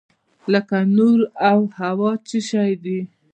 لکه 0.53 0.77
نور 0.97 1.19
او 1.49 1.59
هوا 1.77 2.11
څه 2.27 2.37
شی 2.49 2.71
دي؟ 2.83 2.99